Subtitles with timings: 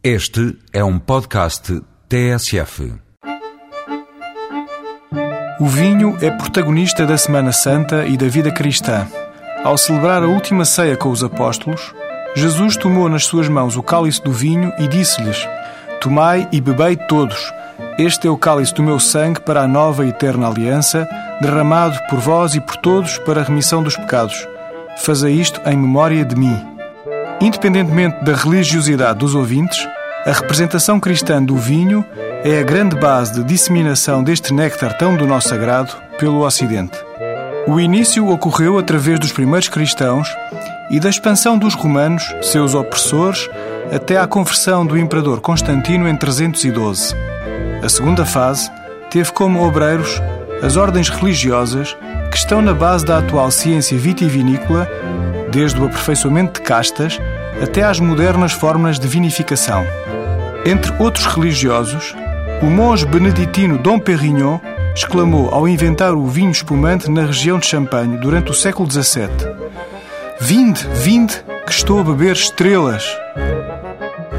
[0.00, 2.94] Este é um podcast TSF.
[5.58, 9.08] O vinho é protagonista da Semana Santa e da vida cristã.
[9.64, 11.92] Ao celebrar a última ceia com os apóstolos,
[12.36, 15.44] Jesus tomou nas suas mãos o cálice do vinho e disse-lhes:
[16.00, 17.52] Tomai e bebei todos.
[17.98, 21.08] Este é o cálice do meu sangue para a nova e eterna aliança,
[21.40, 24.46] derramado por vós e por todos para a remissão dos pecados.
[24.98, 26.77] Fazei isto em memória de mim.
[27.40, 29.78] Independentemente da religiosidade dos ouvintes,
[30.26, 32.04] a representação cristã do vinho
[32.42, 36.98] é a grande base de disseminação deste néctar tão do nosso sagrado pelo Ocidente.
[37.68, 40.28] O início ocorreu através dos primeiros cristãos
[40.90, 43.48] e da expansão dos romanos, seus opressores,
[43.94, 47.14] até à conversão do imperador Constantino em 312.
[47.82, 48.68] A segunda fase
[49.10, 50.20] teve como obreiros
[50.60, 51.96] as ordens religiosas
[52.30, 54.88] que estão na base da atual ciência vitivinícola
[55.50, 57.18] desde o aperfeiçoamento de castas
[57.62, 59.84] até às modernas fórmulas de vinificação.
[60.64, 62.14] Entre outros religiosos,
[62.62, 64.58] o monge beneditino Dom Perignon
[64.94, 69.28] exclamou ao inventar o vinho espumante na região de Champagne durante o século XVII:
[70.40, 71.34] Vinde, vinde,
[71.64, 73.04] que estou a beber estrelas.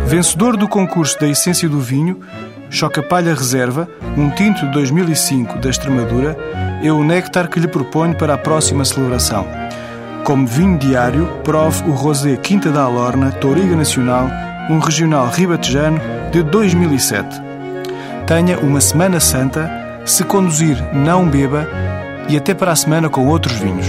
[0.05, 2.19] Vencedor do concurso da essência do vinho,
[2.69, 6.37] Chocapalha Reserva, um tinto de 2005 da Extremadura,
[6.83, 9.47] é o néctar que lhe proponho para a próxima celebração.
[10.23, 14.27] Como vinho diário, prove o Rosé Quinta da Alorna, Touriga Nacional,
[14.69, 15.99] um regional ribatejano
[16.31, 17.41] de 2007.
[18.27, 19.69] Tenha uma Semana Santa,
[20.05, 21.67] se conduzir, não beba
[22.27, 23.87] e até para a semana com outros vinhos.